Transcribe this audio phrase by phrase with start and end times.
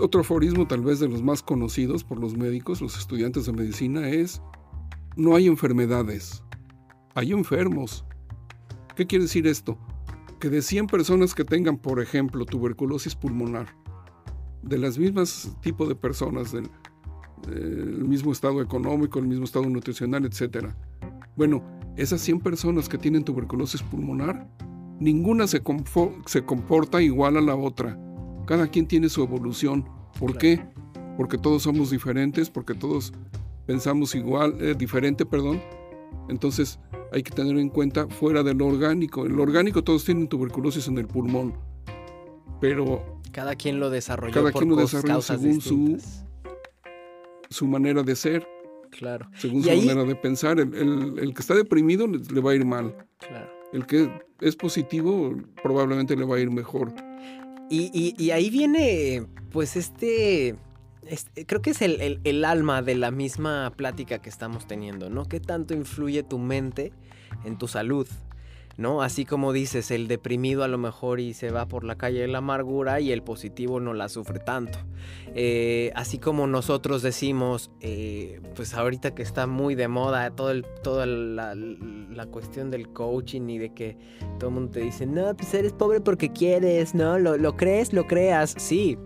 [0.00, 4.08] otro aforismo tal vez de los más conocidos por los médicos, los estudiantes de medicina,
[4.08, 4.42] es,
[5.16, 6.42] no hay enfermedades,
[7.14, 8.04] hay enfermos.
[8.96, 9.78] ¿Qué quiere decir esto?
[10.38, 13.74] Que de 100 personas que tengan, por ejemplo, tuberculosis pulmonar,
[14.62, 16.68] de las mismas tipos de personas, del,
[18.06, 20.68] mismo estado económico, el mismo estado nutricional, etc.
[21.36, 21.64] Bueno,
[21.96, 24.46] esas 100 personas que tienen tuberculosis pulmonar,
[24.98, 27.98] ninguna se comporta igual a la otra.
[28.46, 29.84] Cada quien tiene su evolución.
[30.20, 30.62] ¿Por qué?
[31.16, 33.12] Porque todos somos diferentes, porque todos
[33.66, 35.60] pensamos igual, eh, diferente, perdón.
[36.28, 36.78] Entonces
[37.12, 39.26] hay que tener en cuenta fuera del orgánico.
[39.26, 41.54] El orgánico todos tienen tuberculosis en el pulmón,
[42.60, 45.98] pero cada quien lo desarrolló cada quien lo desarrolla según su,
[47.48, 48.46] su manera de ser.
[48.90, 49.30] Claro.
[49.36, 50.58] Según su manera de pensar.
[50.58, 52.94] El, que está deprimido le, va a ir mal.
[53.18, 53.48] Claro.
[53.72, 54.10] El que
[54.40, 56.92] es positivo probablemente le va a ir mejor.
[57.72, 60.56] Y, ahí viene, pues, este,
[61.46, 65.26] creo que es el, el, alma de la misma plática que estamos teniendo, ¿no?
[65.26, 66.92] ¿Qué tanto influye tu mente
[67.44, 68.08] en tu salud?
[68.80, 69.02] ¿No?
[69.02, 72.28] Así como dices, el deprimido a lo mejor y se va por la calle de
[72.28, 74.78] la amargura y el positivo no la sufre tanto.
[75.34, 81.04] Eh, así como nosotros decimos, eh, pues ahorita que está muy de moda todo toda
[81.04, 81.54] la,
[82.30, 83.98] cuestión del coaching y de que
[84.38, 87.18] todo el mundo te dice, no, pues eres pobre porque quieres, ¿no?
[87.18, 88.96] Lo, lo crees, lo creas, sí.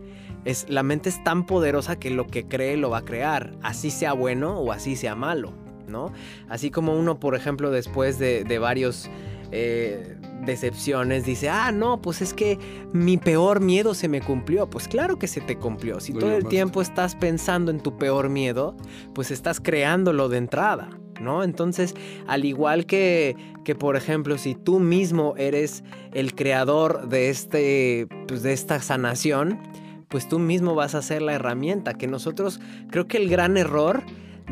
[0.45, 3.91] Es, la mente es tan poderosa que lo que cree lo va a crear, así
[3.91, 5.53] sea bueno o así sea malo,
[5.89, 6.13] ¿no?
[6.49, 9.11] Así como uno, por ejemplo, después de, de varios
[9.57, 12.59] eh, decepciones, dice, ah, no, pues es que
[12.93, 14.69] mi peor miedo se me cumplió.
[14.69, 16.01] Pues claro que se te cumplió.
[16.01, 18.77] Si todo el tiempo estás pensando en tu peor miedo,
[19.15, 20.91] pues estás creándolo de entrada.
[21.21, 21.45] ¿No?
[21.45, 21.95] Entonces,
[22.27, 28.43] al igual que, que, por ejemplo, si tú mismo eres el creador de, este, pues
[28.43, 29.61] de esta sanación,
[30.09, 31.95] pues tú mismo vas a ser la herramienta.
[31.95, 32.61] Que nosotros,
[32.91, 34.03] creo que el gran error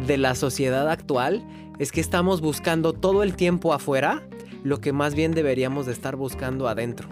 [0.07, 1.45] de la sociedad actual
[1.81, 4.23] es que estamos buscando todo el tiempo afuera
[4.63, 7.09] lo que más bien deberíamos de estar buscando adentro.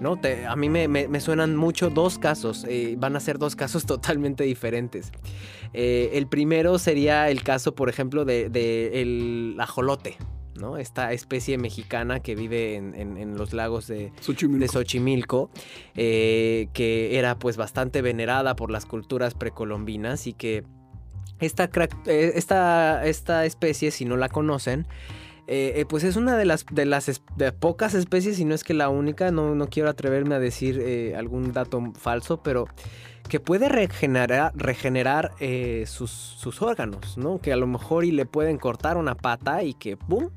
[0.00, 0.18] ¿no?
[0.48, 5.12] a mí me, suenan mucho dos casos, eh, van a ser dos casos totalmente diferentes.
[5.74, 8.46] Eh, el primero sería el caso, por ejemplo, de,
[8.94, 10.16] el ajolote.
[10.54, 10.76] ¿no?
[10.76, 15.50] Esta especie mexicana que vive en, los lagos de Xochimilco,
[15.94, 20.64] eh, que era pues bastante venerada por las culturas precolombinas y que
[21.38, 21.70] esta,
[22.06, 24.88] esta, esta especie, si no la conocen,
[25.50, 27.10] eh, eh, pues es una de las, de las
[27.58, 31.16] pocas especies, y no es que la única, no, no quiero atreverme a decir eh,
[31.16, 32.66] algún dato falso, pero
[33.30, 35.32] que puede regenerar, regenerar
[35.86, 37.40] sus, sus, órganos, ¿no?
[37.40, 40.30] Que a lo mejor y le pueden cortar una pata y que ¡pum!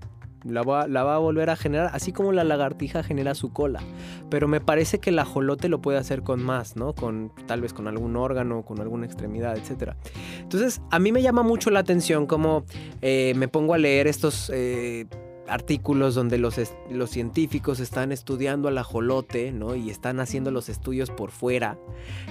[0.44, 3.82] La va, a volver a generar, así como la lagartija genera su cola.
[4.30, 6.94] Pero me parece que el ajolote lo puede hacer con más, ¿no?
[6.94, 9.94] Con, tal vez con algún órgano, con alguna extremidad, etc.
[10.40, 12.66] Entonces, a mí me llama mucho la atención cómo
[13.02, 14.52] eh, me pongo a leer estos...
[14.54, 15.08] Eh,
[15.52, 16.60] artículos donde los,
[16.90, 19.76] los, científicos están estudiando al ajolote, ¿no?
[19.76, 21.78] Y están haciendo los estudios por fuera,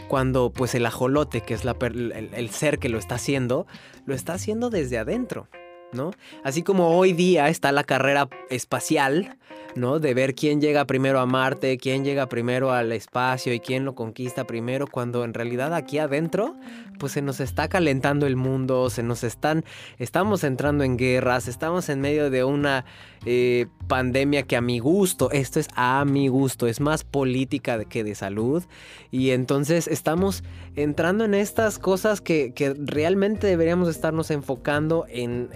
[0.09, 3.67] cuando pues el ajolote, que es el, ser que lo está haciendo,
[4.07, 5.49] lo está haciendo desde adentro.
[5.93, 6.13] ¿No?
[6.45, 9.37] Así como hoy día está la carrera espacial,
[9.75, 9.99] ¿no?
[9.99, 13.95] De ver quién llega primero a Marte, quién llega primero al espacio y quién lo
[13.95, 16.57] conquista primero, cuando en realidad aquí adentro,
[17.01, 19.65] pues se nos está calentando el mundo, se nos están,
[19.99, 22.85] estamos entrando en guerras, estamos en medio de una
[23.25, 28.05] eh, pandemia que a mi gusto, esto es a mi gusto, es más política que
[28.05, 28.63] de salud,
[29.11, 30.45] y entonces estamos
[30.77, 35.49] entrando en estas cosas que, realmente deberíamos estarnos enfocando en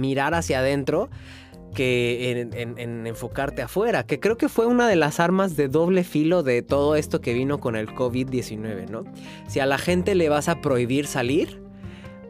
[0.00, 1.10] mirar hacia adentro
[1.74, 6.42] que en, enfocarte afuera, que creo que fue una de las armas de doble filo
[6.42, 9.04] de todo esto que vino con el COVID-19, ¿no?
[9.48, 11.62] Si a la gente le vas a prohibir salir,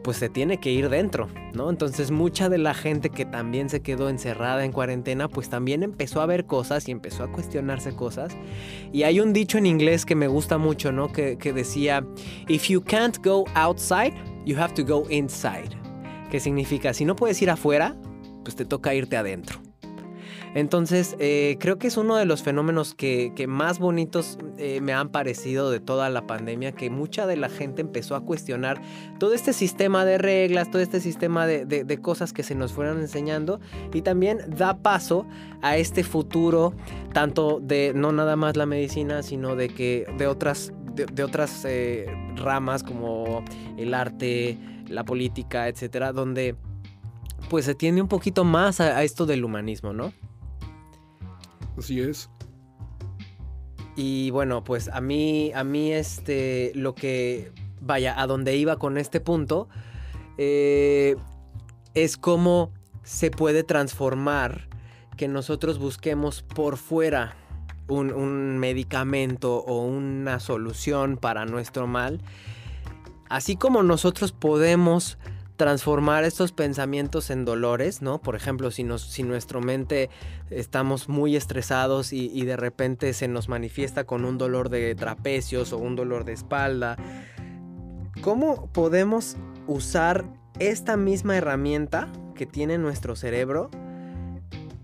[0.03, 1.69] pues se tiene que ir dentro, ¿no?
[1.69, 6.21] Entonces mucha de la gente que también se quedó encerrada en cuarentena, pues también empezó
[6.21, 8.35] a ver cosas y empezó a cuestionarse cosas.
[8.91, 11.11] Y hay un dicho en inglés que me gusta mucho, ¿no?
[11.11, 12.05] Que, que decía,
[12.47, 14.13] if you can't go outside,
[14.45, 15.69] you have to go inside.
[16.29, 17.95] Que significa, si no puedes ir afuera,
[18.43, 19.59] pues te toca irte adentro.
[20.53, 25.09] Entonces, eh, creo que es uno de los fenómenos que, más bonitos eh, me han
[25.09, 28.81] parecido de toda la pandemia, que mucha de la gente empezó a cuestionar
[29.17, 33.59] todo este sistema de reglas, todo este sistema de, cosas que se nos fueron enseñando
[33.93, 35.25] y también da paso
[35.61, 36.73] a este futuro,
[37.13, 42.07] tanto de no nada más la medicina, sino de que de otras, de, otras eh,
[42.35, 43.43] ramas como
[43.77, 44.57] el arte,
[44.87, 46.55] la política, etcétera, donde
[47.51, 50.13] pues se tiende un poquito más a, esto del humanismo, ¿no?
[51.77, 52.29] Así es.
[53.97, 57.51] Y bueno, pues a mí, a mí este, lo que,
[57.81, 59.67] vaya, a donde iba con este punto,
[60.37, 61.17] eh,
[61.93, 62.71] es cómo
[63.03, 64.69] se puede transformar
[65.17, 67.35] que nosotros busquemos por fuera
[67.89, 72.21] un, un, medicamento o una solución para nuestro mal,
[73.27, 75.17] así como nosotros podemos
[75.61, 78.19] transformar estos pensamientos en dolores, ¿no?
[78.19, 80.09] Por ejemplo, si, nos, si nuestra mente
[80.49, 85.71] estamos muy estresados y, y de repente se nos manifiesta con un dolor de trapecios
[85.71, 86.97] o un dolor de espalda,
[88.23, 89.37] ¿cómo podemos
[89.67, 90.25] usar
[90.57, 93.69] esta misma herramienta que tiene nuestro cerebro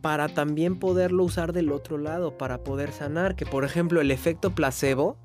[0.02, 3.36] para también poderlo usar del otro lado, para poder sanar?
[3.36, 5.18] Que por ejemplo el efecto placebo,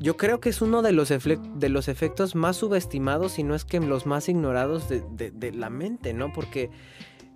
[0.00, 3.64] yo creo que es uno de los, de los efectos más subestimados y no es
[3.64, 6.32] que los más ignorados de, de, la mente, ¿no?
[6.32, 6.70] Porque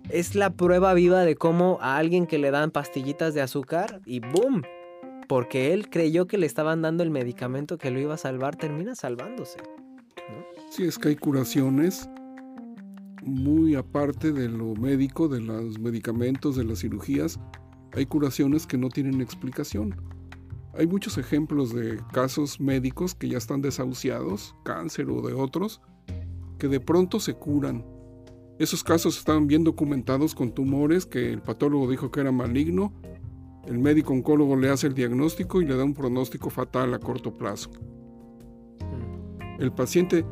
[0.09, 4.19] es la prueba viva de cómo a alguien que le dan pastillitas de azúcar y
[4.19, 4.63] ¡boom!
[5.27, 8.95] Porque él creyó que le estaban dando el medicamento que lo iba a salvar, termina
[8.95, 9.57] salvándose.
[10.29, 10.45] ¿no?
[10.69, 12.09] Sí, es que hay curaciones
[13.23, 17.39] muy aparte de lo médico, de los medicamentos, de las cirugías,
[17.93, 19.95] hay curaciones que no tienen explicación.
[20.75, 25.81] Hay muchos ejemplos de casos médicos que ya están desahuciados, cáncer o de otros,
[26.57, 27.85] que de pronto se curan.
[28.57, 32.93] Esos casos están bien documentados con tumores que el patólogo dijo que era maligno,
[33.67, 37.37] el médico oncólogo le hace el diagnóstico y le da un pronóstico fatal a corto
[37.37, 37.69] plazo.
[39.59, 40.25] El paciente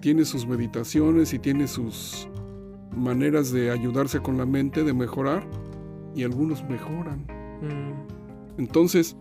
[0.00, 2.28] tiene sus meditaciones y tiene sus
[2.94, 5.46] maneras de ayudarse con la mente, de mejorar,
[6.14, 7.20] y algunos mejoran.
[7.62, 8.58] Mm.
[8.58, 9.16] Entonces,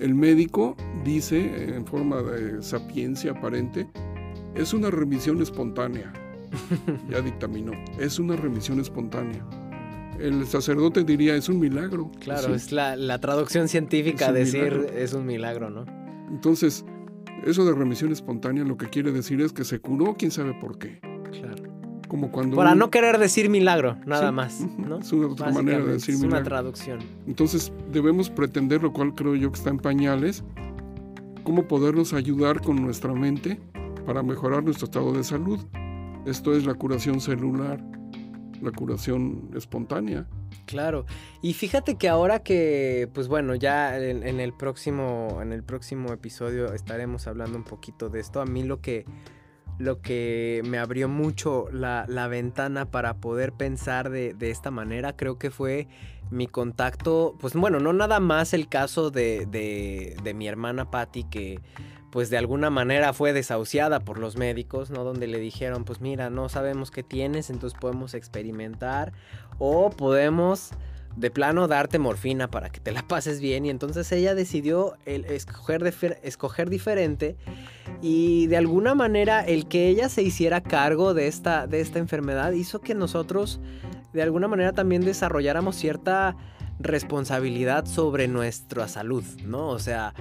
[0.00, 3.86] el médico dice, en forma de sapiencia aparente,
[4.54, 6.12] es una remisión espontánea.
[7.08, 9.44] ya dictaminó, es una remisión espontánea.
[10.18, 12.10] El sacerdote diría, es un milagro.
[12.20, 12.52] Claro, sí.
[12.52, 14.88] es la, la, traducción científica decir milagro.
[14.96, 15.86] es un milagro, ¿no?
[16.28, 16.84] Entonces,
[17.46, 20.78] eso de remisión espontánea lo que quiere decir es que se curó, quién sabe por
[20.78, 21.00] qué.
[22.10, 22.22] Claro.
[22.22, 24.60] Como cuando Para no querer decir milagro, nada sí, más.
[24.78, 24.98] ¿no?
[24.98, 26.38] Es una otra manera de decir es milagro.
[26.38, 26.98] una traducción.
[27.26, 30.44] Entonces debemos pretender, lo cual creo yo que está en pañales,
[31.44, 33.60] cómo podernos ayudar con nuestra mente
[34.06, 35.60] para mejorar nuestro estado de salud.
[36.26, 37.80] Esto es la curación celular,
[38.60, 40.26] la curación espontánea.
[40.66, 41.06] Claro.
[41.42, 46.12] Y fíjate que ahora que, pues bueno, ya en, en, el próximo, en el próximo
[46.12, 48.40] episodio estaremos hablando un poquito de esto.
[48.40, 49.04] A mí lo que,
[49.80, 55.16] lo que me abrió mucho la, la ventana para poder pensar de, de, esta manera,
[55.16, 55.88] creo que fue
[56.30, 61.24] mi contacto, pues bueno, no nada más el caso de, de, de mi hermana Patty
[61.24, 61.60] que
[62.12, 65.02] pues de alguna manera fue desahuciada por los médicos, ¿no?
[65.02, 69.14] Donde le dijeron, pues mira, no sabemos qué tienes, entonces podemos experimentar
[69.58, 70.72] o podemos
[71.16, 75.24] de plano darte morfina para que te la pases bien y entonces ella decidió el
[75.24, 77.36] escoger, escoger diferente
[78.02, 82.52] y de alguna manera el que ella se hiciera cargo de esta, de esta enfermedad
[82.52, 83.60] hizo que nosotros
[84.12, 86.36] de alguna manera también desarrolláramos cierta
[86.78, 89.68] responsabilidad sobre nuestra salud, ¿no?
[89.68, 90.14] O sea,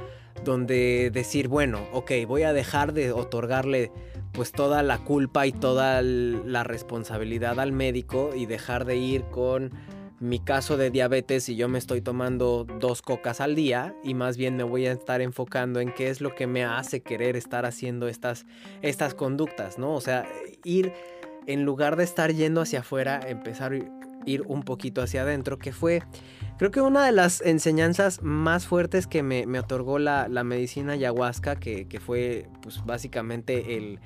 [0.43, 3.91] donde decir, bueno, ok, voy a dejar de otorgarle
[4.31, 9.71] pues toda la culpa y toda la responsabilidad al médico y dejar de ir con
[10.19, 14.37] mi caso de diabetes y yo me estoy tomando dos cocas al día y más
[14.37, 17.65] bien me voy a estar enfocando en qué es lo que me hace querer estar
[17.65, 18.45] haciendo estas,
[18.81, 19.93] estas conductas, ¿no?
[19.93, 20.27] O sea,
[20.63, 20.93] ir
[21.47, 23.79] en lugar de estar yendo hacia afuera, empezar a
[24.25, 26.03] ir un poquito hacia adentro, que fue
[26.59, 30.91] Creo que una de las enseñanzas más fuertes que me, me otorgó la, la, medicina
[30.91, 33.99] ayahuasca, que, que, fue pues básicamente el,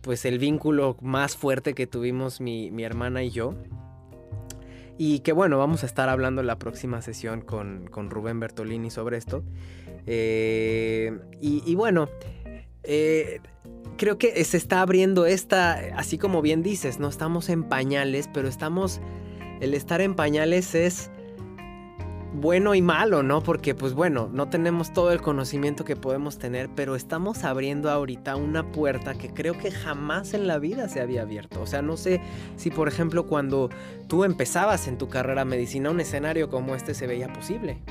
[0.00, 3.54] pues el vínculo más fuerte que tuvimos mi, mi, hermana y yo.
[4.98, 9.16] Y que bueno, vamos a estar hablando la próxima sesión con, con Rubén Bertolini sobre
[9.16, 9.44] esto.
[10.06, 12.08] Eh, y, y, bueno,
[12.82, 13.40] eh,
[13.96, 18.48] creo que se está abriendo esta, así como bien dices, no estamos en pañales, pero
[18.48, 19.00] estamos,
[19.60, 21.10] el estar en pañales es
[22.34, 23.42] bueno y malo, ¿no?
[23.42, 28.36] Porque pues bueno, no tenemos todo el conocimiento que podemos tener, pero estamos abriendo ahorita
[28.36, 31.62] una puerta que creo que jamás en la vida se había abierto.
[31.62, 32.20] O sea, no sé
[32.56, 33.70] si por ejemplo cuando
[34.06, 37.82] tú empezabas en tu carrera medicina un escenario como este se veía posible.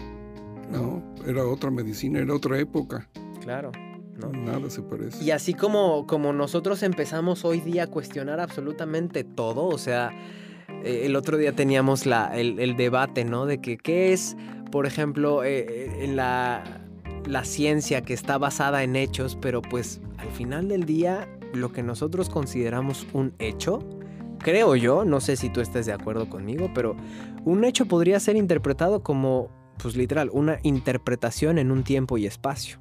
[0.72, 3.08] No, era otra medicina, era otra época.
[3.42, 3.72] Claro.
[4.18, 4.32] ¿no?
[4.32, 5.24] Nada se parece.
[5.24, 10.12] Y así como, como nosotros empezamos hoy día a cuestionar absolutamente todo, o sea,
[10.84, 13.46] eh, el otro día teníamos la, el, debate, ¿no?
[13.46, 14.36] De que qué es,
[14.72, 16.82] por ejemplo, eh, en la,
[17.26, 21.84] la ciencia que está basada en hechos, pero pues al final del día lo que
[21.84, 23.80] nosotros consideramos un hecho,
[24.40, 26.96] creo yo, no sé si tú estés de acuerdo conmigo, pero
[27.46, 29.50] un hecho podría ser interpretado como
[29.82, 32.80] pues literal, una interpretación en un tiempo y espacio.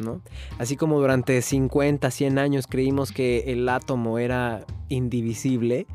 [0.00, 0.20] ¿no?
[0.58, 5.86] Así como durante 50, 100 años creímos que el átomo era indivisible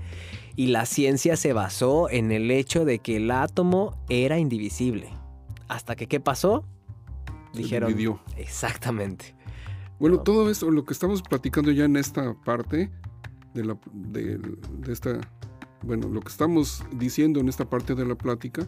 [0.59, 5.09] y la ciencia se basó en el hecho de que el átomo era indivisible.
[5.69, 6.65] Hasta que, ¿qué pasó?
[7.53, 8.19] Dijeron.
[8.35, 9.37] Exactamente.
[10.01, 12.91] Bueno, todo esto, lo que estamos platicando ya en esta parte
[13.53, 14.37] de, la, de,
[14.89, 15.21] esta,
[15.81, 18.67] bueno, lo que estamos diciendo en esta parte de la plática,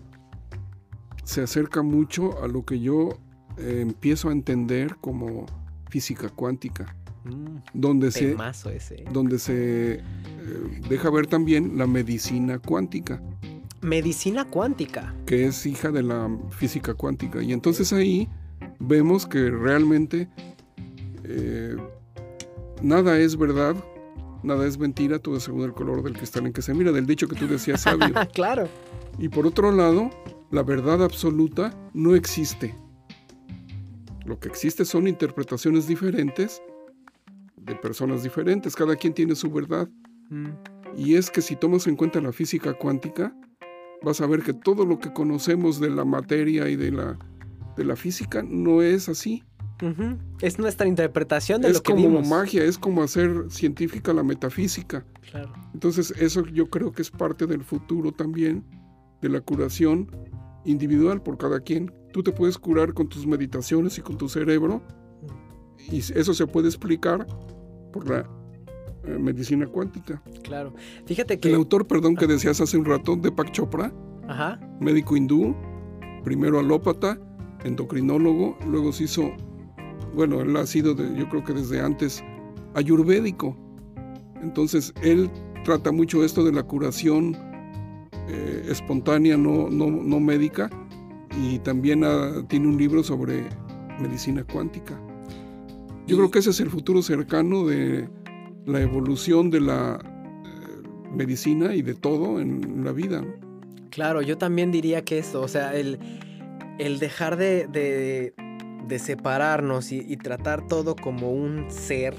[1.25, 3.19] se acerca mucho a lo que yo
[3.57, 5.45] eh, empiezo a entender como
[5.89, 6.95] física cuántica.
[7.23, 8.35] Mm, donde, se,
[9.11, 10.01] donde se eh,
[10.89, 13.21] deja ver también la medicina cuántica.
[13.81, 15.13] Medicina cuántica.
[15.25, 17.43] Que es hija de la física cuántica.
[17.43, 18.27] Y entonces ahí
[18.79, 20.29] vemos que realmente
[21.23, 21.75] eh,
[22.81, 23.75] nada es verdad,
[24.41, 27.05] nada es mentira, todo es según el color del cristal en que se mira, del
[27.05, 28.13] dicho que tú decías sabio.
[28.33, 28.67] claro.
[29.19, 30.09] Y por otro lado,
[30.49, 32.73] la verdad absoluta no existe.
[34.25, 36.61] Lo que existe son interpretaciones diferentes
[37.65, 39.87] de personas diferentes, cada quien tiene su verdad.
[40.29, 40.49] Mm.
[40.97, 43.35] Y es que si tomas en cuenta la física cuántica,
[44.03, 47.17] vas a ver que todo lo que conocemos de la materia y de la,
[47.77, 49.43] de la física no es así.
[50.41, 55.05] Es nuestra interpretación de lo que Es como magia, es como hacer científica la metafísica.
[55.73, 58.63] Entonces eso yo creo que es parte del futuro también
[59.21, 60.11] de la curación
[60.65, 61.91] individual por cada quien.
[62.13, 64.83] Tú te puedes curar con tus meditaciones y con tu cerebro
[65.89, 67.25] y eso se puede explicar
[67.93, 68.29] por la
[69.05, 70.21] eh, medicina cuántica.
[70.43, 70.73] Claro.
[71.05, 73.93] Fíjate que el autor, perdón, que decías hace un rato, Deepak Chopra,
[74.79, 75.55] médico hindú,
[76.23, 77.19] primero alópata,
[77.63, 79.33] endocrinólogo, luego se hizo
[80.13, 82.23] bueno, él ha sido, yo creo que desde antes,
[82.75, 83.55] ayurvédico.
[84.41, 85.29] Entonces, él
[85.63, 87.37] trata mucho esto de la curación
[88.27, 90.69] eh, espontánea, no, no, médica,
[91.41, 92.03] y también
[92.47, 93.47] tiene un libro sobre
[93.99, 94.99] medicina cuántica.
[96.07, 98.09] Yo creo que ese es el futuro cercano de
[98.65, 103.23] la evolución de la eh, medicina y de todo en la vida.
[103.89, 105.99] Claro, yo también diría que eso, o sea, el,
[106.79, 107.67] el dejar de,
[108.91, 112.15] de separarnos y, tratar todo como un ser,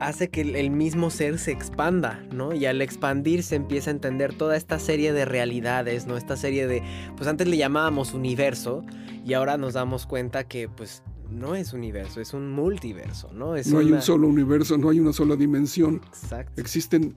[0.00, 2.54] hace que el mismo ser se expanda, ¿no?
[2.54, 6.16] Y al expandir se empieza a entender toda esta serie de realidades, ¿no?
[6.16, 6.82] Esta serie de,
[7.16, 8.84] pues antes le llamábamos universo
[9.24, 13.56] y ahora nos damos cuenta que pues no es universo, es un multiverso, ¿no?
[13.56, 16.00] Es no hay un solo universo, no hay una sola dimensión.
[16.06, 16.60] Exacto.
[16.60, 17.14] Existen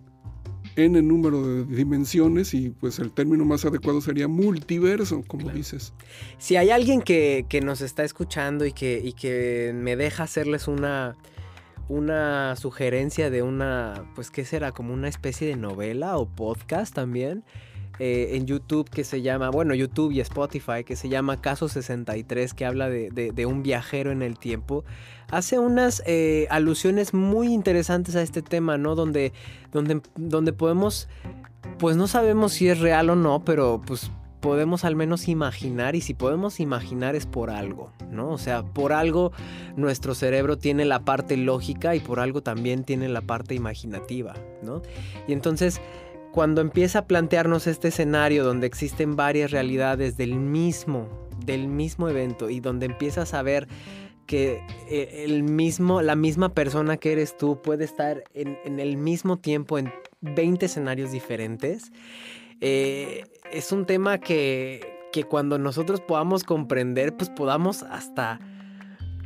[0.75, 5.93] n número de dimensiones y pues el término más adecuado sería multiverso, como dices.
[6.37, 11.17] Si hay alguien que, nos está escuchando y que, y que me deja hacerles una,
[11.89, 17.43] una sugerencia de una, pues qué será, como una especie de novela o podcast también.
[18.03, 22.55] Eh, en YouTube que se llama, bueno, YouTube y Spotify, que se llama Caso 63,
[22.55, 24.83] que habla de, un viajero en el tiempo,
[25.29, 28.95] hace unas eh, alusiones muy interesantes a este tema, ¿no?
[28.95, 29.33] Donde,
[29.71, 31.09] donde, donde podemos,
[31.77, 36.01] pues no sabemos si es real o no, pero pues podemos al menos imaginar y
[36.01, 38.31] si podemos imaginar es por algo, ¿no?
[38.31, 39.31] O sea, por algo
[39.77, 44.81] nuestro cerebro tiene la parte lógica y por algo también tiene la parte imaginativa, ¿no?
[45.27, 45.79] Y entonces
[46.31, 51.07] cuando empieza a plantearnos este escenario donde existen varias realidades del mismo,
[51.45, 53.67] del mismo evento y donde empiezas a ver
[54.25, 59.37] que eh, el mismo, la misma persona que eres tú puede estar en, el mismo
[59.37, 61.91] tiempo en 20 escenarios diferentes,
[62.61, 64.79] eh, es un tema que,
[65.11, 68.39] que cuando nosotros podamos comprender, pues podamos hasta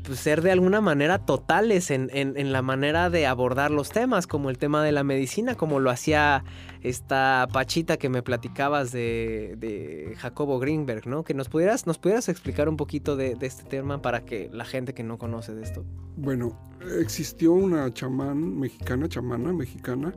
[0.06, 4.58] pues, ser de alguna manera totales en, la manera de abordar los temas, como el
[4.58, 6.44] tema de la medicina, como lo hacía
[6.82, 11.24] esta Pachita que me platicabas de, Jacobo Greenberg, ¿no?
[11.24, 14.94] Que nos pudieras, nos pudieras explicar un poquito de, este tema para que la gente
[14.94, 15.86] que no conoce de esto.
[16.18, 16.58] Bueno,
[17.00, 20.14] existió una chamán mexicana, chamana mexicana,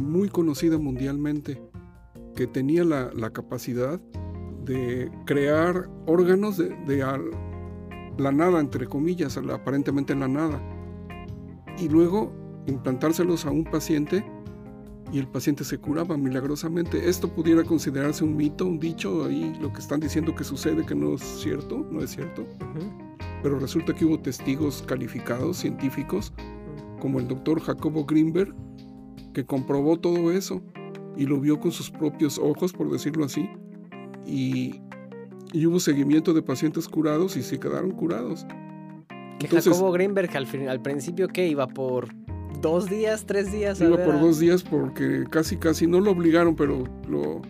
[0.00, 1.60] muy conocida mundialmente,
[2.36, 4.00] que tenía la, capacidad
[4.64, 7.02] de crear órganos de, de,
[8.18, 10.60] la nada, entre comillas, aparentemente la nada,
[11.78, 12.32] y luego
[12.66, 14.24] implantárselos a un paciente
[15.12, 17.08] y el paciente se curaba milagrosamente.
[17.08, 20.94] Esto pudiera considerarse un mito, un dicho, ahí lo que están diciendo que sucede que
[20.94, 22.46] no es cierto, no es cierto.
[23.42, 26.32] Pero resulta que hubo testigos calificados, científicos,
[27.00, 28.54] como el doctor Jacobo Greenberg,
[29.34, 30.62] que comprobó todo eso
[31.16, 33.50] y lo vio con sus propios ojos, por decirlo así,
[34.24, 34.80] y
[35.52, 38.46] y hubo seguimiento de pacientes curados y se quedaron curados.
[39.38, 41.48] Que Jacobo Greenberg al, al principio, ¿qué?
[41.48, 42.08] ¿Iba por
[42.60, 43.80] dos días, tres días?
[43.80, 47.42] Iba por dos días porque casi, casi no lo obligaron, pero lo,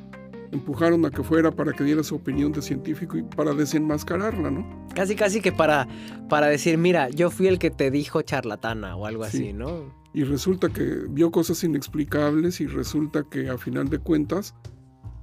[0.53, 4.87] empujaron a que fuera para que diera su opinión de científico y para desenmascararla, ¿no?
[4.95, 5.89] Casi, casi que para,
[6.29, 9.93] para decir, mira, yo fui el que te dijo charlatana o algo así, ¿no?
[10.15, 14.55] Y resulta que vio cosas inexplicables y resulta que a final de cuentas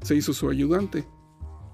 [0.01, 1.05] se hizo su ayudante.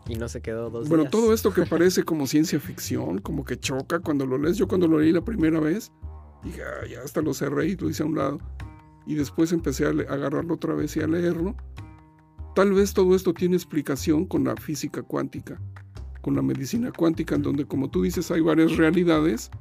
[0.07, 3.57] Y no se quedó dos Bueno, todo esto que parece como ciencia ficción, como que
[3.57, 4.57] choca cuando lo lees.
[4.57, 5.91] Yo cuando lo leí la primera vez,
[6.43, 8.39] dije, ah, ya hasta lo cerré y lo hice a un lado.
[9.07, 11.55] Y después empecé a, a agarrarlo otra vez y a leerlo.
[12.55, 15.59] Tal vez todo esto tiene explicación con la física cuántica,
[16.21, 19.51] con la medicina cuántica, en donde, como tú dices, hay varias realidades.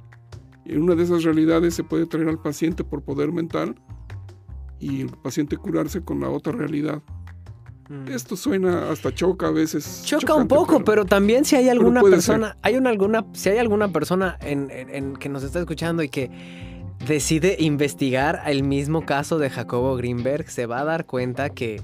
[0.65, 3.75] En una de esas realidades se puede traer al paciente por poder mental
[4.79, 7.03] y el paciente curarse con la otra realidad.
[7.89, 8.09] Mm.
[8.09, 10.03] Esto suena hasta choca a veces.
[10.05, 13.93] Choca un poco, pero, también si hay alguna persona, hay una alguna, si hay alguna
[13.93, 16.31] persona en, que nos está escuchando y que
[17.07, 21.83] decide investigar el mismo caso de Jacobo Greenberg, se va a dar cuenta que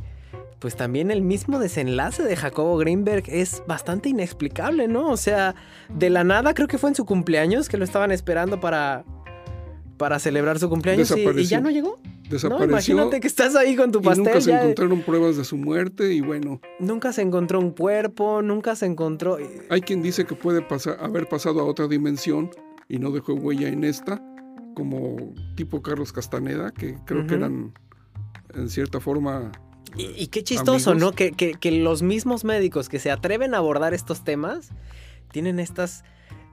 [0.59, 5.09] pues también el mismo desenlace de Jacobo Greenberg es bastante inexplicable, ¿no?
[5.09, 5.55] O sea,
[5.89, 9.05] de la nada creo que fue en su cumpleaños que lo estaban esperando para,
[9.97, 11.99] para celebrar su cumpleaños y, ya no llegó.
[12.31, 12.67] Desapareció.
[12.67, 12.73] No,
[13.03, 14.25] imagínate que estás ahí con tu pastel.
[14.25, 16.61] nunca se encontraron pruebas de su muerte y bueno.
[16.79, 19.37] Nunca se encontró un cuerpo, nunca se encontró.
[19.69, 22.51] Hay quien dice que puede pasar, haber pasado a otra dimensión
[22.89, 24.23] y no dejó huella en esta,
[24.75, 25.17] como
[25.57, 27.75] tipo Carlos Castaneda, que creo que eran
[28.55, 29.53] en cierta forma
[29.97, 31.13] y, qué chistoso, ¿no?
[31.13, 34.71] Que, los mismos médicos que se atreven a abordar estos temas
[35.33, 36.05] tienen estas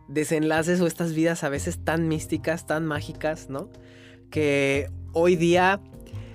[0.07, 3.69] desenlaces o estas vidas a veces tan místicas, tan mágicas, ¿no?
[4.31, 5.81] Que hoy día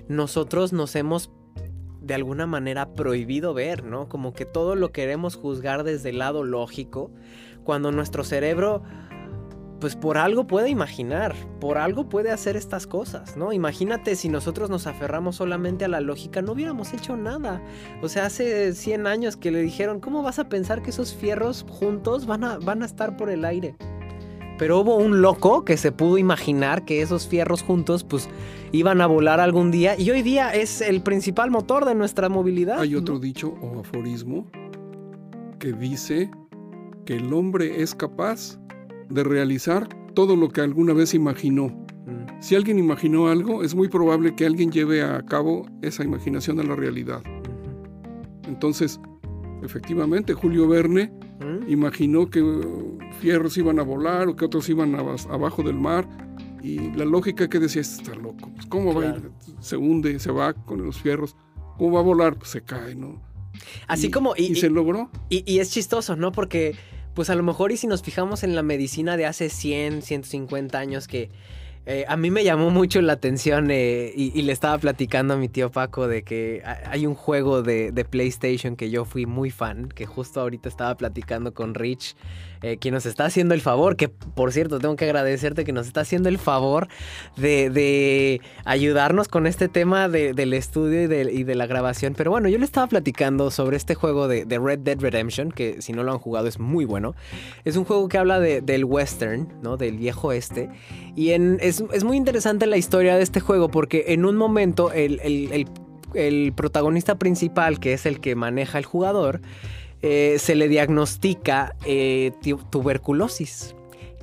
[0.08, 1.30] nosotros nos hemos
[2.00, 4.08] de alguna manera prohibido ver, ¿no?
[4.08, 7.12] Como que todo lo queremos juzgar desde el lado lógico,
[7.62, 8.82] cuando nuestro cerebro
[9.78, 13.52] pues por algo puede imaginar, por algo puede hacer estas cosas, ¿no?
[13.52, 17.60] Imagínate si nosotros nos aferramos solamente a la lógica, no hubiéramos hecho nada.
[18.00, 21.64] O sea, hace 100 años que le dijeron, ¿cómo vas a pensar que esos fierros
[21.68, 23.76] juntos van a, van a estar por el aire?
[24.62, 28.29] Pero hubo un loco que se pudo imaginar que esos fierros juntos pues
[28.70, 32.79] iban a volar algún día y hoy día es el principal motor de nuestra movilidad.
[32.79, 34.48] Hay otro dicho o aforismo
[35.59, 36.31] que dice
[37.05, 38.61] que el hombre es capaz
[39.09, 41.66] de realizar todo lo que alguna vez imaginó.
[41.66, 42.40] Mm.
[42.40, 46.62] Si alguien imaginó algo, es muy probable que alguien lleve a cabo esa imaginación a
[46.62, 47.20] la realidad.
[48.46, 49.01] Entonces,
[49.64, 51.12] efectivamente, Julio Verne
[51.68, 52.42] imaginó que
[53.20, 56.09] fierros iban a volar o que otros iban abajo del mar.
[56.62, 58.50] Y la lógica que decía, está loco.
[58.55, 59.31] Pues, ¿Cómo va a ir?
[59.61, 61.37] Se hunde, se va con los fierros.
[61.76, 62.37] ¿Cómo va a volar?
[62.37, 63.20] Pues se cae, ¿no?
[63.88, 64.35] Así como...
[64.37, 65.11] Y, se logró.
[65.28, 66.31] Y, y, es chistoso, ¿no?
[66.31, 66.76] Porque
[67.14, 70.78] pues a lo mejor y si nos fijamos en la medicina de hace 100, 150
[70.78, 71.31] años que
[71.85, 75.49] eh, a mí me llamó mucho la atención eh, y, le estaba platicando a mi
[75.49, 80.07] tío Paco de que hay un juego de, PlayStation que yo fui muy fan, que
[80.07, 82.14] justo ahorita estaba platicando con Rich,
[82.62, 85.88] eh, quien nos está haciendo el favor, que por cierto tengo que agradecerte que nos
[85.88, 86.87] está haciendo el favor
[87.37, 92.14] de, ayudarnos con este tema del estudio y de, la grabación.
[92.16, 95.92] Pero bueno, yo le estaba platicando sobre este juego de, Red Dead Redemption, que si
[95.92, 97.14] no lo han jugado es muy bueno.
[97.64, 99.77] Es un juego que habla del western, ¿no?
[99.77, 100.68] Del viejo este.
[101.16, 101.59] Y en,
[102.04, 105.66] muy interesante la historia de este juego porque en un momento el,
[106.54, 109.40] protagonista principal, que es el que maneja el jugador,
[110.02, 112.32] eh, se le diagnostica eh,
[112.70, 113.74] tuberculosis.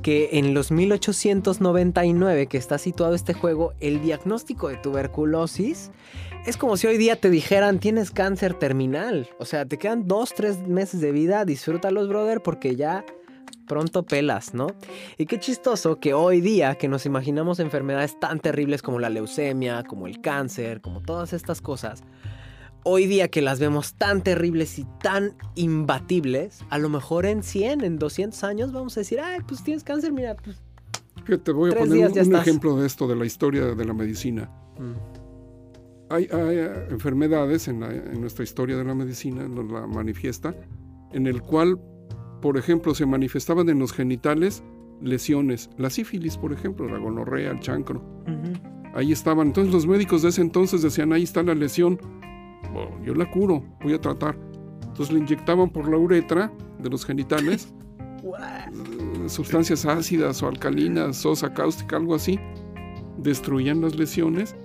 [0.01, 5.91] Que en los 1899 que está situado este juego, el diagnóstico de tuberculosis
[6.45, 9.29] es como si hoy día te dijeran tienes cáncer terminal.
[9.39, 13.05] O sea, te quedan dos, tres meses de vida, disfrútalos, brother, porque ya
[13.69, 14.67] pronto pelas, ¿no?
[15.17, 19.84] Y qué chistoso que hoy día que nos imaginamos enfermedades tan terribles como la leucemia,
[19.84, 22.03] como el cáncer, como todas estas cosas,
[22.84, 27.84] hoy día que las vemos tan terribles y tan imbatibles, a lo mejor en 100,
[27.84, 30.62] en 200 años vamos a decir, ay, pues tienes cáncer, mira, pues...
[31.43, 34.49] Te voy a poner un, ejemplo de esto, de la historia de la medicina.
[34.79, 34.93] Mm.
[36.12, 40.55] Hay, eh, enfermedades en, en, nuestra historia de la medicina, nos la manifiesta,
[41.12, 41.79] en el cual
[42.41, 44.63] por ejemplo, se manifestaban en los genitales
[45.02, 45.69] lesiones.
[45.78, 48.02] La sífilis, por ejemplo, la gonorrea, el chancro.
[48.93, 49.47] Ahí estaban.
[49.47, 51.99] Entonces los médicos de ese entonces decían, ahí está la lesión.
[53.04, 54.38] yo la curo, voy a tratar.
[54.82, 57.73] Entonces le inyectaban por la uretra de los genitales
[58.23, 62.39] eh, sustancias ácidas o alcalinas, sosa cáustica, algo así.
[63.17, 64.56] Destruían las lesiones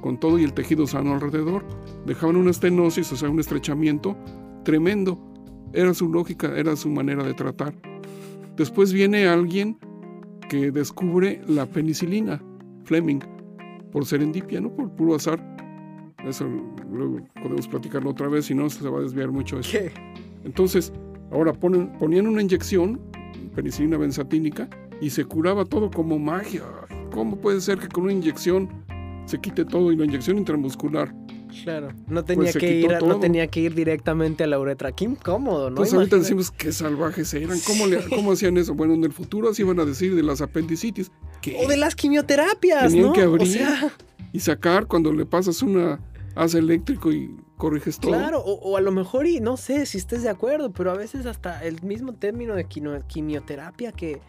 [0.00, 1.64] con todo y el tejido sano alrededor.
[2.06, 4.16] Dejaban una estenosis, o sea, un estrechamiento
[4.64, 5.33] tremendo
[5.74, 7.74] era su lógica, era su manera de tratar.
[8.56, 9.78] Después viene alguien
[10.48, 12.42] que descubre la penicilina,
[12.84, 13.20] Fleming,
[13.90, 15.42] por serendipia, no por puro azar.
[16.24, 16.46] Eso
[16.90, 19.70] luego podemos platicarlo otra vez, si no se va a desviar mucho eso.
[19.72, 19.92] ¿Qué?
[20.44, 20.92] Entonces,
[21.32, 23.00] ahora ponen, ponían una inyección,
[23.54, 24.68] penicilina benzatínica,
[25.00, 26.62] y se curaba todo como magia.
[27.12, 28.68] ¿Cómo puede ser que con una inyección
[29.26, 31.14] se quite todo y la inyección intramuscular?
[31.62, 33.20] Claro, no tenía, Pues se que ir, a- no todo.
[33.20, 34.92] tenía que ir directamente a la uretra.
[34.92, 35.68] Qué incómodo, ¿no?
[35.68, 38.74] Entonces ahorita decimos qué salvajes eran, ¿cómo, le- cómo hacían eso?
[38.74, 41.10] Bueno, en el futuro así iban a decir de las apendicitis.
[41.40, 41.56] ¿Qué?
[41.64, 43.12] O de las quimioterapias, Tenían ¿no?
[43.12, 43.92] que O abrir sea,
[44.32, 46.00] Y sacar cuando le pasas una
[46.34, 48.10] haz eléctrico y corriges todo.
[48.10, 50.96] claro, o, o a lo mejor, y no sé si estés de acuerdo, pero a
[50.96, 52.64] veces hasta el mismo término de
[53.06, 54.20] quimioterapia que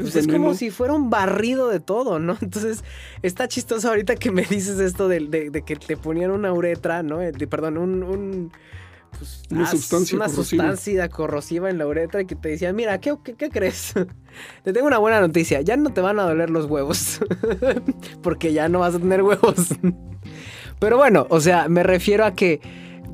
[0.00, 2.36] pues, es, como si fuera un barrido de todo, ¿no?
[2.42, 2.84] Entonces,
[3.22, 7.02] está chistoso ahorita que me dices esto de, de- de que te ponían una uretra,
[7.02, 7.20] ¿no?
[7.22, 8.02] Eh, de- perdón, un...
[8.02, 8.52] un,
[9.18, 10.64] pues, Una as- sustancia una corrosiva.
[10.64, 13.92] sustancia corrosiva en la uretra y que te decían, mira, ¿qué, qué, qué crees?
[14.64, 17.20] te tengo una buena noticia, ya no te van a doler los huevos,
[18.22, 19.68] porque ya no vas a tener huevos.
[20.78, 22.60] Pero bueno, o sea, me refiero a que,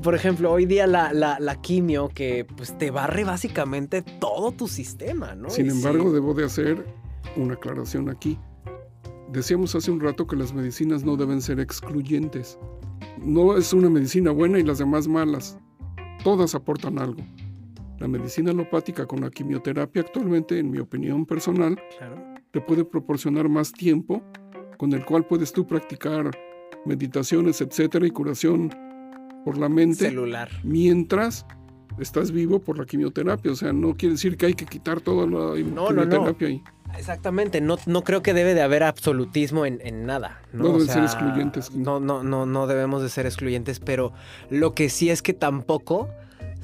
[0.01, 4.67] por ejemplo, hoy día la, la, la quimio que pues te barre básicamente todo tu
[4.67, 5.49] sistema, ¿no?
[5.49, 6.85] Sin Y sí, embargo, debo de hacer
[7.35, 8.37] una aclaración aquí.
[9.31, 12.57] Decíamos hace un rato que las medicinas no deben ser excluyentes.
[13.19, 15.57] No es una medicina buena y las demás malas.
[16.23, 17.21] Todas aportan algo.
[17.99, 22.15] La medicina alopática con la quimioterapia actualmente, en mi opinión personal, claro.
[22.51, 24.21] te puede proporcionar más tiempo
[24.77, 26.31] con el cual puedes tú practicar
[26.85, 28.69] meditaciones, etcétera, y curación
[29.47, 30.49] por la mente celular.
[30.63, 31.45] mientras
[31.99, 33.49] estás vivo por la quimioterapia.
[33.53, 36.01] O sea, no quiere decir que hay que quitar toda la No, no, no.
[36.03, 36.63] quimioterapia ahí.
[36.97, 40.41] Exactamente, no, no creo que debe de haber absolutismo en, en nada.
[40.51, 41.73] No, No O deben ser excluyentes.
[41.73, 44.11] No, no, no, no debemos de ser excluyentes, pero
[44.49, 46.09] lo que sí es que tampoco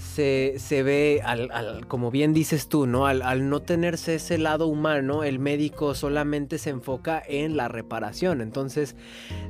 [0.03, 3.07] se, se ve, al, al- como bien dices tú, ¿no?
[3.07, 8.41] Al, al no tenerse ese lado humano, el médico solamente se enfoca en la reparación.
[8.41, 8.95] Entonces,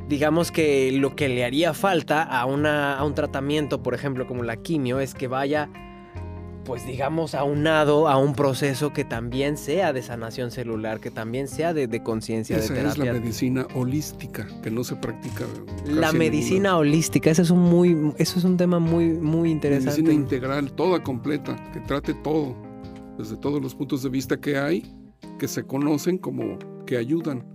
[0.08, 4.44] digamos que lo que le haría falta a, una, a un tratamiento, por ejemplo, como
[4.44, 5.70] la quimio, es que vaya
[6.66, 11.74] pues digamos, aunado a un proceso que también sea de sanación celular, que también sea
[11.74, 13.14] de, de conciencia, de Esa es la terapia.
[13.14, 15.46] medicina holística que no se practica.
[15.86, 20.02] La medicina holística, eso es un muy, eso es un tema muy, muy interesante.
[20.02, 22.56] Medicina integral, toda completa, que trate todo,
[23.18, 24.96] desde todos los puntos de vista que hay,
[25.40, 27.46] que se conocen como que ayudan.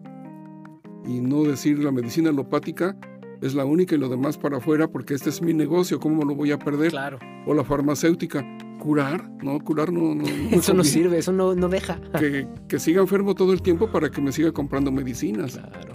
[1.06, 2.96] Y no decir la medicina alopática
[3.40, 6.34] es la única y lo demás para afuera porque este es mi negocio, ¿cómo lo
[6.34, 6.90] voy a perder?
[6.90, 8.44] Claro, O la farmacéutica,
[8.78, 12.00] curar, no, curar no, no, no me eso no sirve, eso no, no deja.
[12.18, 15.58] que, que siga enfermo todo el tiempo para que me siga comprando medicinas.
[15.58, 15.92] Claro,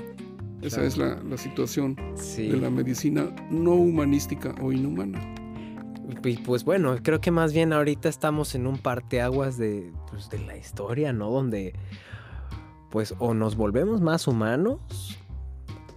[0.62, 0.88] Esa claro.
[0.88, 2.50] es la, la situación sí.
[2.50, 5.20] de la medicina no humanística o inhumana.
[6.24, 10.40] Y pues bueno, creo que más bien ahorita estamos en un parteaguas de, pues, de
[10.40, 11.30] la historia, ¿no?
[11.30, 11.74] Donde
[12.90, 15.18] pues o nos volvemos más humanos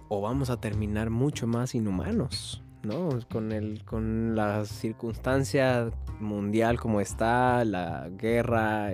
[0.09, 3.09] o vamos a terminar mucho más inhumanos, ¿no?
[3.31, 8.89] Con, el, con la circunstancia mundial como está, la guerra,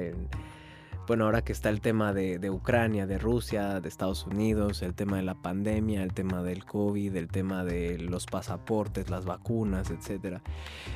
[1.08, 5.18] bueno, ahora que está el tema de, Ucrania, de Rusia, de Estados Unidos, el tema
[5.18, 10.42] de la pandemia, el tema del COVID, el tema de los pasaportes, las vacunas, etcétera.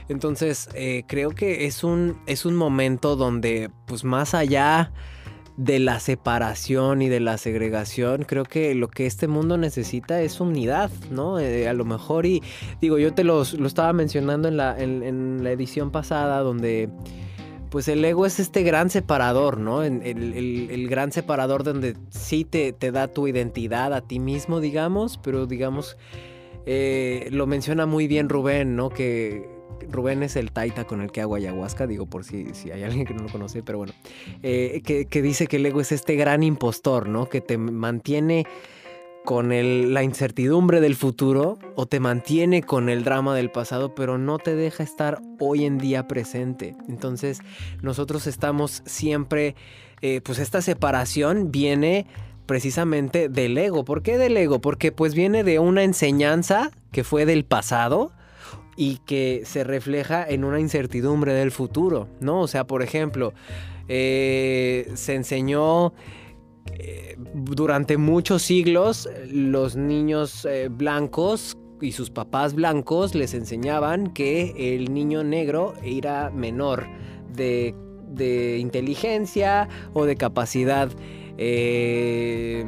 [0.07, 4.91] Entonces, eh, creo que es un, es un momento donde, pues más allá
[5.57, 10.39] de la separación y de la segregación, creo que lo que este mundo necesita es
[10.39, 11.39] unidad, ¿no?
[11.39, 12.43] Eh, a lo mejor, y
[12.79, 16.89] digo, yo te los, lo estaba mencionando en la, en, la edición pasada, donde
[17.71, 19.83] pues el ego es este gran separador, ¿no?
[19.83, 25.17] El- el gran separador donde sí te, te da tu identidad a ti mismo, digamos,
[25.17, 25.97] pero digamos,
[26.67, 28.89] eh, lo menciona muy bien Rubén, ¿no?
[28.89, 29.56] Que
[29.89, 33.05] Rubén es el taita con el que hago ayahuasca, digo por si, si hay alguien
[33.05, 33.93] que no lo conoce, pero bueno,
[34.43, 37.27] eh, que, que dice que el ego es este gran impostor, ¿no?
[37.27, 38.45] Que te mantiene
[39.27, 44.39] con la incertidumbre del futuro o te mantiene con el drama del pasado, pero no
[44.39, 46.77] te deja estar hoy en día presente.
[46.87, 47.41] Entonces,
[47.81, 49.55] nosotros estamos siempre,
[50.01, 52.07] eh, pues esta separación viene
[52.45, 53.83] precisamente del ego.
[53.83, 54.61] ¿Por qué del ego?
[54.61, 58.13] Porque pues viene de una enseñanza que fue del pasado
[58.77, 62.41] y que se refleja en una incertidumbre del futuro, ¿no?
[62.41, 63.33] O sea, por ejemplo,
[63.89, 65.93] eh, se enseñó
[66.79, 74.75] eh, durante muchos siglos los niños eh, blancos y sus papás blancos les enseñaban que
[74.75, 76.87] el niño negro era menor
[77.33, 77.75] de,
[78.07, 80.89] de inteligencia o de capacidad,
[81.37, 82.65] eh,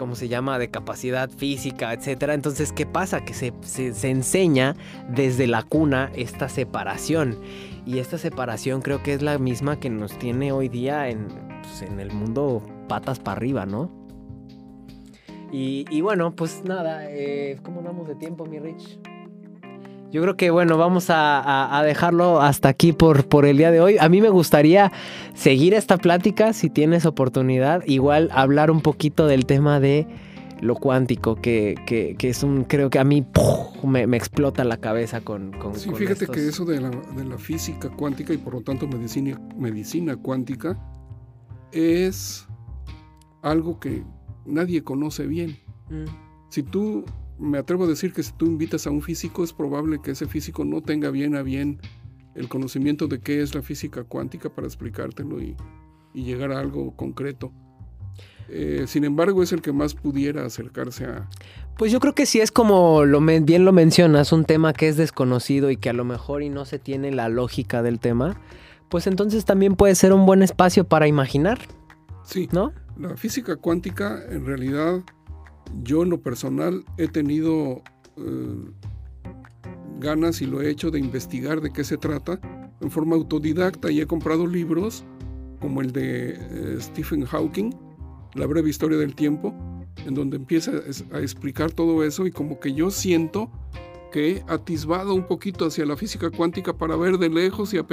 [0.00, 0.58] ¿cómo se llama?
[0.58, 2.32] De capacidad física, etcétera.
[2.32, 3.22] Entonces, ¿qué pasa?
[3.22, 4.74] Que se, se- se enseña
[5.10, 7.38] desde la cuna esta separación.
[7.84, 11.28] Y esta separación creo que es la misma que nos tiene hoy día en,
[11.62, 13.90] pues, en el mundo patas para arriba, ¿no?
[15.52, 18.98] Y, y bueno, pues nada, eh, ¿cómo andamos de tiempo, mi Rich?
[20.10, 23.96] Yo creo que bueno, vamos a, dejarlo hasta aquí por, por el día de hoy.
[23.98, 24.90] A mí me gustaría
[25.34, 30.08] seguir esta plática, si tienes oportunidad, igual hablar un poquito del tema de
[30.60, 33.24] lo cuántico, que, que, es un, creo que a mí
[33.84, 35.52] me, explota la cabeza con...
[35.52, 38.86] con sí, fíjate que eso de la, de la, física cuántica y por lo tanto
[38.86, 40.76] medicina, medicina cuántica
[41.72, 42.46] es
[43.42, 44.02] algo que
[44.44, 45.58] nadie conoce bien.
[45.88, 46.04] Mm.
[46.50, 47.04] Si tú
[47.40, 50.26] me atrevo a decir que si tú invitas a un físico, es probable que ese
[50.26, 51.80] físico no tenga bien a bien
[52.34, 55.56] el conocimiento de qué es la física cuántica para explicártelo y,
[56.12, 57.52] llegar a algo concreto.
[58.48, 61.28] Eh, sin embargo, es el que más pudiera acercarse a...
[61.78, 64.96] Pues yo creo que si es como lo bien lo mencionas, un tema que es
[64.96, 68.40] desconocido y que a lo mejor y no se tiene la lógica del tema,
[68.88, 71.60] pues entonces también puede ser un buen espacio para imaginar.
[72.24, 72.48] Sí.
[72.50, 72.72] ¿No?
[72.98, 75.04] La física cuántica en realidad
[75.82, 77.82] yo en lo personal he tenido
[78.16, 78.70] eh,
[79.98, 82.40] ganas y lo he hecho de investigar de qué se trata
[82.80, 85.04] en forma autodidacta y he comprado libros
[85.60, 87.74] como el de eh, Stephen Hawking,
[88.34, 89.54] La breve historia del tiempo,
[90.06, 90.72] en donde empieza
[91.12, 93.50] a explicar todo eso y como que yo siento
[94.10, 97.86] que he atisbado un poquito hacia la física cuántica para ver de lejos y a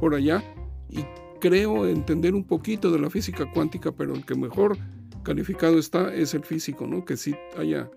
[0.00, 0.42] por allá
[0.88, 1.04] y
[1.40, 4.78] creo entender un poquito de la física cuántica, pero el que mejor
[5.26, 7.04] calificado está es el físico, ¿no?
[7.04, 7.90] Que sí haya,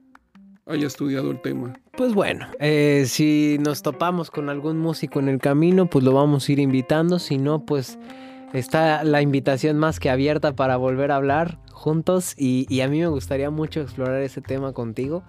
[0.66, 1.80] haya estudiado el tema.
[1.96, 6.50] Pues bueno, eh, si nos topamos con algún músico en el camino, pues lo vamos
[6.50, 7.20] a ir invitando.
[7.20, 8.00] Si no, pues
[8.52, 12.34] está la invitación más que abierta para volver a hablar juntos.
[12.36, 15.24] Y, y a mí me gustaría mucho explorar ese tema contigo.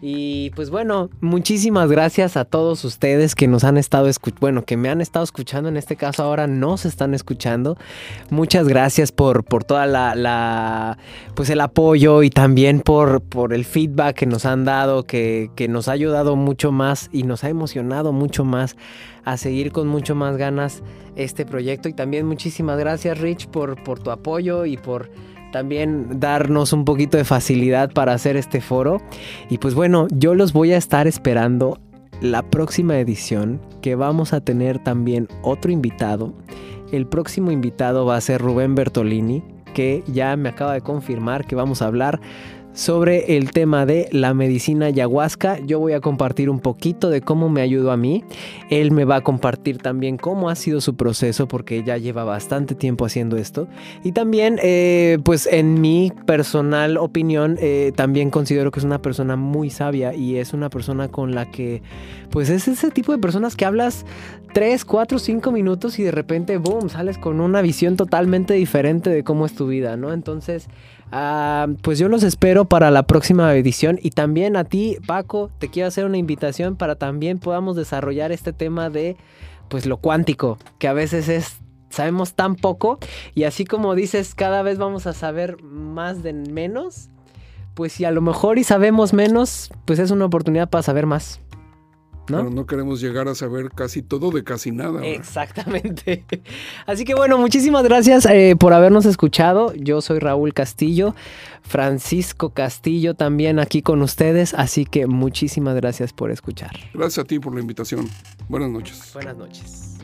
[0.00, 4.76] Y pues bueno, muchísimas gracias a todos ustedes que nos han estado escuchando, bueno, que
[4.76, 7.76] me han estado escuchando, en este caso ahora no se están escuchando.
[8.30, 10.98] Muchas gracias por, por toda la,
[11.34, 15.66] pues el apoyo y también por, por el feedback que nos han dado, que, que
[15.66, 18.76] nos ha ayudado mucho más y nos ha emocionado mucho más
[19.24, 20.82] a seguir con mucho más ganas
[21.16, 21.88] este proyecto.
[21.88, 25.10] Y también muchísimas gracias Rich por, por tu apoyo y por
[25.52, 29.00] también darnos un poquito de facilidad para hacer este foro.
[29.48, 31.78] Y pues bueno, yo los voy a estar esperando
[32.20, 36.34] la próxima edición que vamos a tener también otro invitado.
[36.92, 39.42] El próximo invitado va a ser Rubén Bertolini,
[39.74, 42.20] que ya me acaba de confirmar que vamos a hablar
[42.72, 45.58] sobre el tema de la medicina ayahuasca.
[45.66, 48.24] Yo voy a compartir un poquito de cómo me ayudó a mí.
[48.70, 52.74] Él me va a compartir también cómo ha sido su proceso porque ya lleva bastante
[52.74, 53.66] tiempo haciendo esto.
[54.04, 59.36] Y también, eh, pues en mi personal opinión, eh, también considero que es una persona
[59.36, 61.82] muy sabia y es una persona con la que,
[62.30, 64.06] pues es ese tipo de personas que hablas
[64.52, 69.24] 3, 4, 5 minutos y de repente, boom, sales con una visión totalmente diferente de
[69.24, 70.12] cómo es tu vida, ¿no?
[70.12, 70.68] Entonces...
[71.10, 75.68] Ah, pues yo los espero para la próxima edición y también a ti, Paco, te
[75.68, 79.16] quiero hacer una invitación para también podamos desarrollar este tema de
[79.68, 81.58] pues lo cuántico, que a veces es
[81.90, 82.98] sabemos tan poco
[83.34, 87.08] y así como dices, cada vez vamos a saber más de menos,
[87.74, 91.40] pues si a lo mejor y sabemos menos, pues es una oportunidad para saber más.
[92.30, 92.38] ¿No?
[92.38, 95.04] Pero no queremos llegar a saber casi todo de casi nada.
[95.04, 96.24] Exactamente.
[96.86, 99.74] Así que bueno, muchísimas gracias eh, por habernos escuchado.
[99.74, 101.14] Yo soy Raúl Castillo,
[101.62, 106.70] Francisco Castillo también aquí con ustedes, así que muchísimas gracias por escuchar.
[106.94, 108.08] Gracias a ti por la invitación.
[108.48, 109.10] Buenas noches.
[109.12, 109.98] Buenas noches.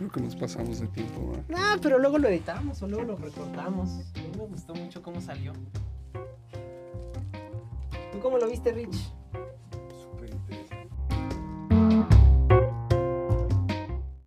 [0.00, 1.36] Creo que nos pasamos de tiempo.
[1.50, 3.90] No, pero luego lo editamos o luego lo recortamos.
[3.90, 5.52] A mí me gustó mucho cómo salió.
[8.12, 9.19] ¿Tú cómo lo viste, Rich?